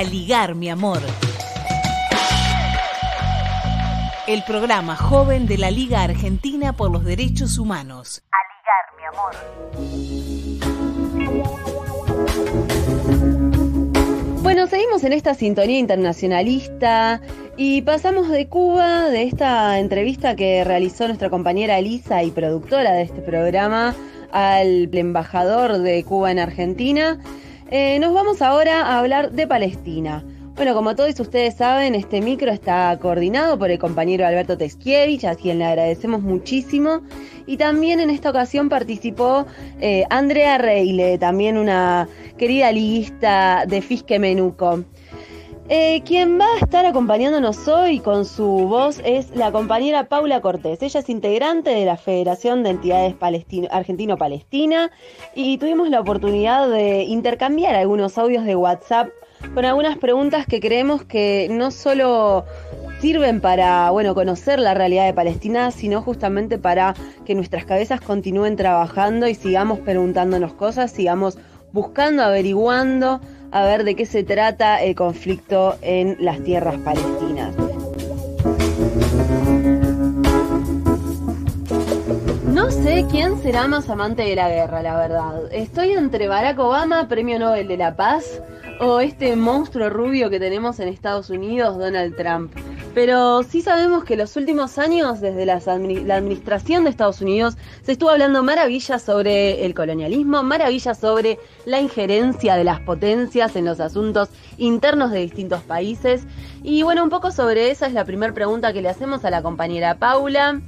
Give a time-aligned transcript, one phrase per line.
[0.00, 1.02] A ligar, mi amor.
[4.26, 8.22] El programa joven de la Liga Argentina por los Derechos Humanos.
[8.32, 9.36] A ligar, mi amor.
[14.42, 17.20] Bueno, seguimos en esta sintonía internacionalista
[17.58, 23.02] y pasamos de Cuba, de esta entrevista que realizó nuestra compañera Elisa y productora de
[23.02, 23.94] este programa,
[24.32, 27.18] al embajador de Cuba en Argentina.
[27.72, 30.24] Eh, nos vamos ahora a hablar de Palestina.
[30.56, 35.36] Bueno, como todos ustedes saben, este micro está coordinado por el compañero Alberto Teskiewicz, a
[35.36, 37.02] quien le agradecemos muchísimo.
[37.46, 39.46] Y también en esta ocasión participó
[39.80, 44.82] eh, Andrea Reile, también una querida liguista de Fisque Menuco.
[45.72, 50.82] Eh, quien va a estar acompañándonos hoy con su voz es la compañera Paula Cortés.
[50.82, 53.14] Ella es integrante de la Federación de Entidades
[53.70, 54.90] Argentino-Palestina
[55.32, 59.10] y tuvimos la oportunidad de intercambiar algunos audios de WhatsApp
[59.54, 62.46] con algunas preguntas que creemos que no solo
[63.00, 68.56] sirven para, bueno, conocer la realidad de Palestina, sino justamente para que nuestras cabezas continúen
[68.56, 71.38] trabajando y sigamos preguntándonos cosas, sigamos
[71.72, 73.20] buscando, averiguando
[73.52, 77.54] a ver de qué se trata el conflicto en las tierras palestinas.
[82.52, 85.52] No sé quién será más amante de la guerra, la verdad.
[85.52, 88.42] Estoy entre Barack Obama, Premio Nobel de la Paz,
[88.80, 92.52] o este monstruo rubio que tenemos en Estados Unidos, Donald Trump.
[92.92, 95.54] Pero sí sabemos que los últimos años, desde la
[96.16, 102.56] administración de Estados Unidos, se estuvo hablando maravillas sobre el colonialismo, maravillas sobre la injerencia
[102.56, 106.22] de las potencias en los asuntos internos de distintos países.
[106.64, 109.40] Y bueno, un poco sobre esa es la primera pregunta que le hacemos a la
[109.40, 110.60] compañera Paula.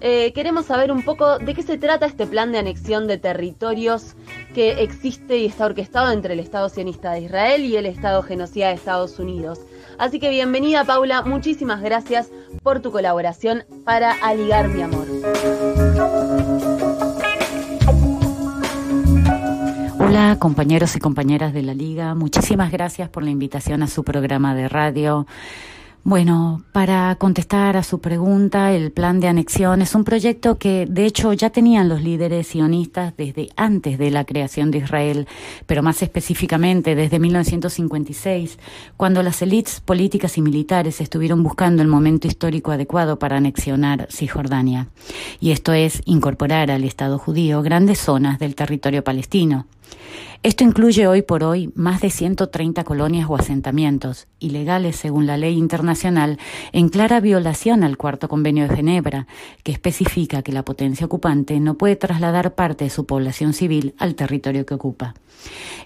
[0.00, 4.14] Eh, queremos saber un poco de qué se trata este plan de anexión de territorios
[4.54, 8.68] que existe y está orquestado entre el Estado sionista de Israel y el Estado genocida
[8.68, 9.60] de Estados Unidos.
[9.98, 12.30] Así que bienvenida Paula, muchísimas gracias
[12.62, 15.06] por tu colaboración para Aligar mi amor.
[19.98, 24.54] Hola compañeros y compañeras de la Liga, muchísimas gracias por la invitación a su programa
[24.54, 25.26] de radio.
[26.04, 31.04] Bueno, para contestar a su pregunta, el plan de anexión es un proyecto que de
[31.04, 35.26] hecho ya tenían los líderes sionistas desde antes de la creación de Israel,
[35.66, 38.58] pero más específicamente desde 1956,
[38.96, 44.88] cuando las élites políticas y militares estuvieron buscando el momento histórico adecuado para anexionar Cisjordania.
[45.40, 49.66] Y esto es incorporar al Estado judío grandes zonas del territorio palestino.
[50.44, 55.58] Esto incluye hoy por hoy más de 130 colonias o asentamientos, ilegales según la ley
[55.58, 56.38] internacional,
[56.72, 59.26] en clara violación al Cuarto Convenio de Ginebra,
[59.64, 64.14] que especifica que la potencia ocupante no puede trasladar parte de su población civil al
[64.14, 65.14] territorio que ocupa.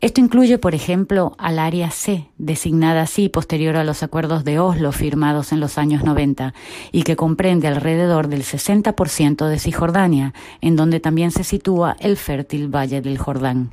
[0.00, 4.92] Esto incluye, por ejemplo, al área C, designada así posterior a los acuerdos de Oslo
[4.92, 6.54] firmados en los años 90
[6.90, 12.74] y que comprende alrededor del 60% de Cisjordania, en donde también se sitúa el fértil
[12.74, 13.70] Valle del Jordán.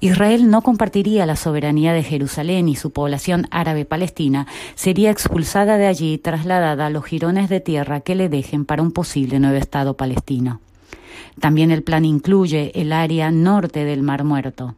[0.00, 5.86] Israel no compartiría la soberanía de Jerusalén y su población árabe palestina sería expulsada de
[5.86, 9.56] allí y trasladada a los jirones de tierra que le dejen para un posible nuevo
[9.56, 10.60] Estado palestino.
[11.40, 14.74] También el plan incluye el área norte del Mar Muerto.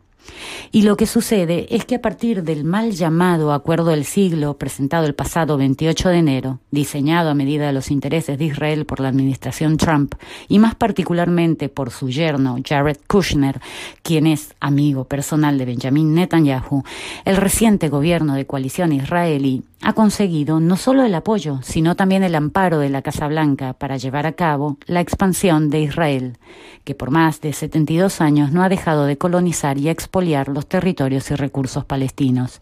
[0.72, 5.06] Y lo que sucede es que a partir del mal llamado Acuerdo del Siglo, presentado
[5.06, 9.08] el pasado 28 de enero, diseñado a medida de los intereses de Israel por la
[9.08, 10.14] administración Trump,
[10.48, 13.60] y más particularmente por su yerno Jared Kushner,
[14.02, 16.82] quien es amigo personal de Benjamin Netanyahu,
[17.24, 22.34] el reciente gobierno de coalición israelí ha conseguido no solo el apoyo, sino también el
[22.34, 26.36] amparo de la Casa Blanca para llevar a cabo la expansión de Israel,
[26.84, 29.88] que por más de 72 años no ha dejado de colonizar y
[30.20, 32.58] los territorios y recursos palestinos.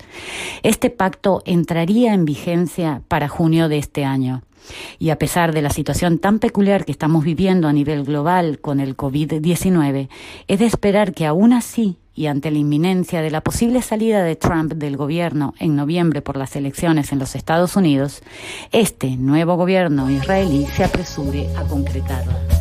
[0.63, 4.43] Este pacto entraría en vigencia para junio de este año.
[4.99, 8.81] Y a pesar de la situación tan peculiar que estamos viviendo a nivel global con
[8.81, 10.09] el COVID-19,
[10.47, 14.35] es de esperar que aún así y ante la inminencia de la posible salida de
[14.35, 18.23] Trump del gobierno en noviembre por las elecciones en los Estados Unidos,
[18.73, 22.58] este nuevo gobierno israelí se apresure a concretarla.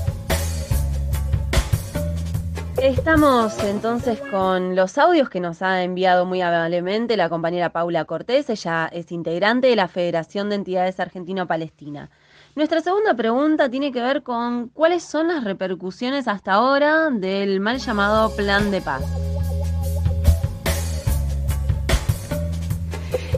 [2.87, 8.49] Estamos entonces con los audios que nos ha enviado muy amablemente la compañera Paula Cortés,
[8.49, 12.09] ella es integrante de la Federación de Entidades Argentino-Palestina.
[12.55, 17.79] Nuestra segunda pregunta tiene que ver con cuáles son las repercusiones hasta ahora del mal
[17.79, 19.03] llamado Plan de Paz.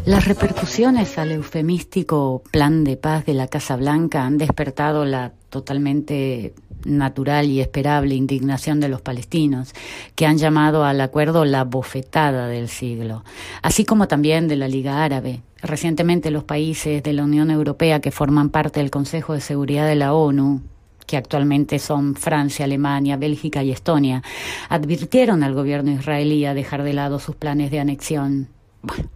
[0.05, 6.53] Las repercusiones al eufemístico plan de paz de la Casa Blanca han despertado la totalmente
[6.85, 9.73] natural y esperable indignación de los palestinos,
[10.15, 13.23] que han llamado al acuerdo la bofetada del siglo,
[13.61, 15.41] así como también de la Liga Árabe.
[15.61, 19.95] Recientemente los países de la Unión Europea que forman parte del Consejo de Seguridad de
[19.95, 20.61] la ONU,
[21.05, 24.21] que actualmente son Francia, Alemania, Bélgica y Estonia,
[24.69, 28.47] advirtieron al gobierno israelí a dejar de lado sus planes de anexión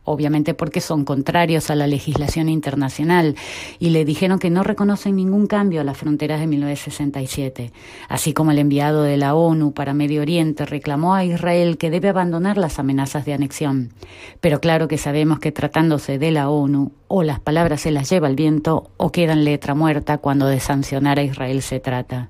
[0.04, 3.36] obviamente porque son contrarios a la legislación internacional
[3.80, 7.72] y le dijeron que no reconocen ningún cambio a las fronteras de 1967,
[8.10, 12.10] así como el enviado de la ONU para Medio Oriente reclamó a Israel que debe
[12.10, 13.94] abandonar las amenazas de anexión.
[14.42, 18.28] Pero claro que sabemos que tratándose de la ONU, o las palabras se las lleva
[18.28, 22.30] el viento o quedan letra muerta cuando de sancionar a Israel se trata.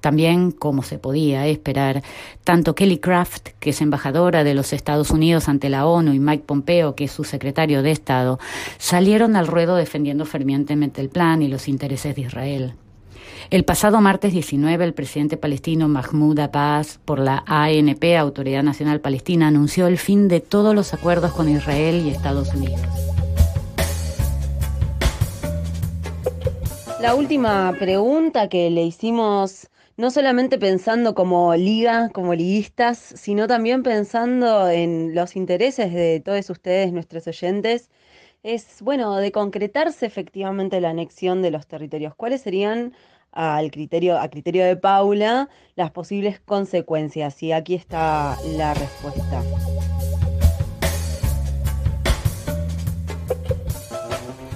[0.00, 2.02] También, como se podía esperar,
[2.44, 6.44] tanto Kelly Craft, que es embajadora de los Estados Unidos ante la ONU, y Mike
[6.46, 8.38] Pompeo, que es su secretario de Estado,
[8.78, 12.74] salieron al ruedo defendiendo fervientemente el plan y los intereses de Israel.
[13.50, 19.48] El pasado martes 19, el presidente palestino Mahmoud Abbas, por la ANP, Autoridad Nacional Palestina,
[19.48, 22.80] anunció el fin de todos los acuerdos con Israel y Estados Unidos.
[27.00, 29.69] La última pregunta que le hicimos
[30.00, 36.48] no solamente pensando como liga, como liguistas, sino también pensando en los intereses de todos
[36.48, 37.90] ustedes, nuestros oyentes,
[38.42, 42.14] es, bueno, de concretarse efectivamente la anexión de los territorios.
[42.14, 42.94] ¿Cuáles serían,
[43.30, 47.42] al criterio, a criterio de Paula, las posibles consecuencias?
[47.42, 49.42] Y aquí está la respuesta.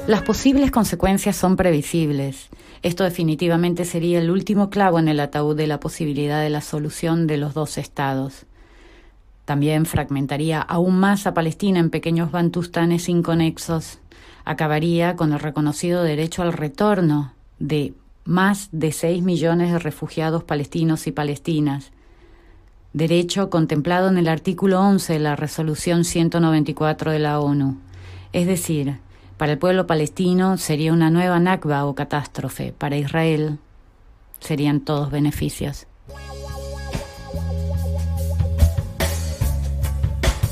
[0.07, 2.49] Las posibles consecuencias son previsibles.
[2.85, 7.27] Esto definitivamente sería el último clavo en el ataúd de la posibilidad de la solución
[7.27, 8.45] de los dos estados.
[9.47, 14.01] También fragmentaría aún más a Palestina en pequeños bantustanes inconexos.
[14.45, 17.95] Acabaría con el reconocido derecho al retorno de
[18.27, 21.91] más de seis millones de refugiados palestinos y palestinas,
[22.93, 27.79] derecho contemplado en el artículo 11 de la resolución 194 de la ONU,
[28.35, 28.99] es decir,
[29.37, 32.73] para el pueblo palestino sería una nueva Nakba o catástrofe.
[32.73, 33.59] Para Israel
[34.41, 35.87] serían todos beneficios.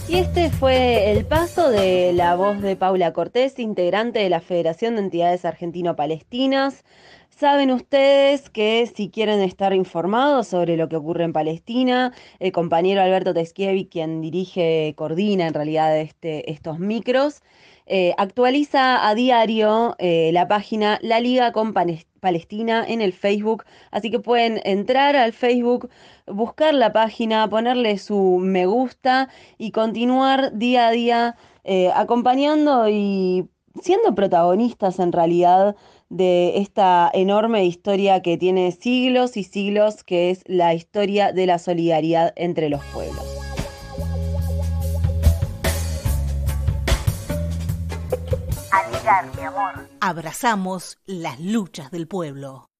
[0.08, 4.96] Y este fue el paso de la voz de Paula Cortés, integrante de la Federación
[4.96, 6.84] de Entidades Argentino-Palestinas.
[7.30, 13.00] Saben ustedes que si quieren estar informados sobre lo que ocurre en Palestina, el compañero
[13.00, 17.40] Alberto Teschievi, quien dirige, coordina en realidad este, estos micros,
[17.86, 24.10] eh, actualiza a diario eh, la página La Liga con Palestina en el Facebook, así
[24.10, 25.90] que pueden entrar al Facebook,
[26.26, 33.48] buscar la página, ponerle su me gusta y continuar día a día eh, acompañando y
[33.80, 35.76] siendo protagonistas en realidad
[36.08, 41.58] de esta enorme historia que tiene siglos y siglos, que es la historia de la
[41.58, 43.31] solidaridad entre los pueblos.
[50.00, 52.71] Abrazamos las luchas del pueblo.